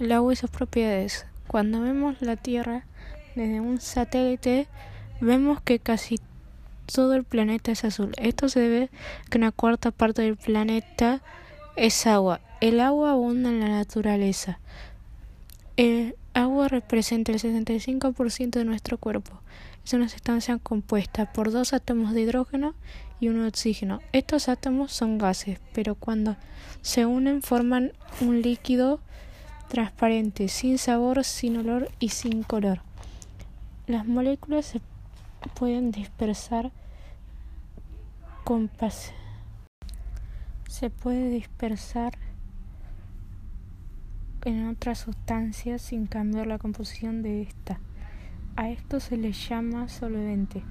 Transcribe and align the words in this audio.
el 0.00 0.12
agua 0.12 0.32
y 0.32 0.36
sus 0.36 0.50
propiedades. 0.50 1.26
Cuando 1.46 1.80
vemos 1.80 2.20
la 2.20 2.36
Tierra 2.36 2.84
desde 3.34 3.60
un 3.60 3.80
satélite, 3.80 4.68
vemos 5.20 5.60
que 5.60 5.78
casi 5.78 6.18
todo 6.86 7.14
el 7.14 7.24
planeta 7.24 7.72
es 7.72 7.84
azul. 7.84 8.12
Esto 8.16 8.48
se 8.48 8.60
debe 8.60 8.84
a 8.84 9.30
que 9.30 9.38
una 9.38 9.52
cuarta 9.52 9.90
parte 9.90 10.22
del 10.22 10.36
planeta 10.36 11.20
es 11.76 12.06
agua. 12.06 12.40
El 12.60 12.80
agua 12.80 13.12
abunda 13.12 13.50
en 13.50 13.60
la 13.60 13.68
naturaleza. 13.68 14.58
El 15.76 16.16
agua 16.34 16.68
representa 16.68 17.32
el 17.32 17.38
65% 17.38 18.50
de 18.50 18.64
nuestro 18.64 18.98
cuerpo. 18.98 19.40
Es 19.84 19.92
una 19.92 20.08
sustancia 20.08 20.58
compuesta 20.58 21.32
por 21.32 21.50
dos 21.50 21.72
átomos 21.72 22.12
de 22.12 22.22
hidrógeno 22.22 22.74
y 23.20 23.28
uno 23.28 23.42
de 23.42 23.48
oxígeno. 23.48 24.00
Estos 24.12 24.48
átomos 24.48 24.92
son 24.92 25.18
gases, 25.18 25.58
pero 25.72 25.94
cuando 25.94 26.36
se 26.82 27.06
unen 27.06 27.42
forman 27.42 27.92
un 28.20 28.42
líquido 28.42 29.00
transparente, 29.68 30.48
sin 30.48 30.78
sabor, 30.78 31.24
sin 31.24 31.56
olor 31.58 31.90
y 32.00 32.08
sin 32.08 32.42
color. 32.42 32.80
Las 33.86 34.06
moléculas 34.06 34.66
se 34.66 34.80
pueden 35.54 35.90
dispersar 35.92 36.72
con 38.44 38.70
se 40.68 40.90
puede 40.90 41.28
dispersar 41.28 42.16
en 44.44 44.68
otras 44.68 45.00
sustancias 45.00 45.82
sin 45.82 46.06
cambiar 46.06 46.46
la 46.46 46.58
composición 46.58 47.22
de 47.22 47.42
esta. 47.42 47.78
A 48.56 48.70
esto 48.70 49.00
se 49.00 49.16
le 49.16 49.32
llama 49.32 49.88
solvente. 49.88 50.62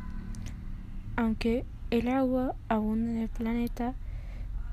Aunque 1.15 1.65
el 1.91 2.09
agua 2.09 2.55
abunda 2.67 3.11
en 3.11 3.17
el 3.19 3.29
planeta 3.29 3.93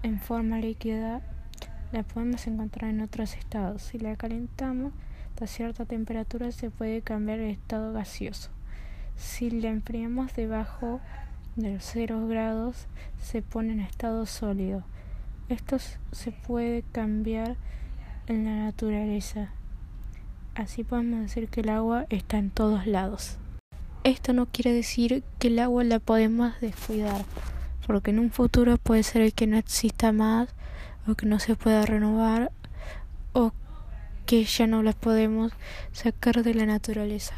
en 0.03 0.19
forma 0.19 0.59
líquida, 0.59 1.23
la 1.93 2.03
podemos 2.03 2.47
encontrar 2.47 2.91
en 2.91 3.01
otros 3.01 3.35
estados. 3.35 3.83
Si 3.83 3.99
la 3.99 4.17
calentamos 4.17 4.93
a 5.43 5.47
cierta 5.47 5.85
temperatura 5.85 6.53
se 6.53 6.71
puede 6.71 7.03
cambiar 7.03 7.39
el 7.41 7.51
estado 7.51 7.93
gaseoso. 7.93 8.51
Si 9.17 9.51
la 9.51 9.69
enfriamos 9.69 10.35
debajo 10.35 11.01
de 11.57 11.75
los 11.75 11.85
0 11.85 12.27
grados 12.29 12.87
se 13.21 13.43
pone 13.43 13.73
en 13.73 13.81
estado 13.81 14.27
sólido. 14.27 14.85
Esto 15.49 15.77
se 16.13 16.33
puede 16.33 16.83
cambiar 16.93 17.57
en 18.27 18.45
la 18.45 18.57
naturaleza. 18.57 19.51
Así 20.55 20.85
podemos 20.85 21.21
decir 21.21 21.49
que 21.49 21.61
el 21.61 21.69
agua 21.69 22.07
está 22.11 22.39
en 22.39 22.51
todos 22.51 22.87
lados. 22.87 23.37
Esto 24.05 24.33
no 24.33 24.47
quiere 24.47 24.73
decir 24.73 25.25
que 25.39 25.49
el 25.49 25.59
agua 25.59 25.85
la 25.85 25.99
podemos 25.99 26.59
descuidar, 26.61 27.25
porque 27.87 28.11
en 28.11 28.19
un 28.19 28.31
futuro 28.31 28.77
puede 28.79 29.03
ser 29.03 29.33
que 29.33 29.47
no 29.47 29.57
exista 29.57 30.13
más 30.13 30.49
o 31.07 31.15
que 31.15 31.27
no 31.27 31.39
se 31.39 31.57
pueda 31.57 31.85
renovar 31.85 32.53
o 33.33 33.53
que 34.27 34.45
ya 34.45 34.67
no 34.67 34.83
las 34.83 34.95
podemos 34.95 35.53
sacar 35.93 36.43
de 36.43 36.55
la 36.55 36.67
naturaleza. 36.67 37.35